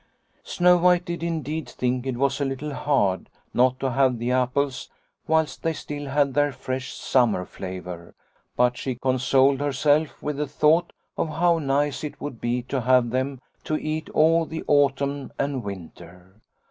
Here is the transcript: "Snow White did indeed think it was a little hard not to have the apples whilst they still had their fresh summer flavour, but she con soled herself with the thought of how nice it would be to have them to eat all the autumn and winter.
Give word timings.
"Snow 0.43 0.77
White 0.77 1.05
did 1.05 1.21
indeed 1.21 1.69
think 1.69 2.07
it 2.07 2.17
was 2.17 2.41
a 2.41 2.45
little 2.45 2.73
hard 2.73 3.29
not 3.53 3.79
to 3.81 3.91
have 3.91 4.17
the 4.17 4.31
apples 4.31 4.89
whilst 5.27 5.61
they 5.61 5.73
still 5.73 6.07
had 6.07 6.33
their 6.33 6.51
fresh 6.51 6.91
summer 6.91 7.45
flavour, 7.45 8.15
but 8.57 8.77
she 8.77 8.95
con 8.95 9.19
soled 9.19 9.59
herself 9.59 10.19
with 10.19 10.37
the 10.37 10.47
thought 10.47 10.91
of 11.17 11.29
how 11.29 11.59
nice 11.59 12.03
it 12.03 12.19
would 12.19 12.41
be 12.41 12.63
to 12.63 12.81
have 12.81 13.11
them 13.11 13.39
to 13.63 13.77
eat 13.77 14.09
all 14.09 14.45
the 14.47 14.63
autumn 14.65 15.31
and 15.37 15.61
winter. 15.63 16.41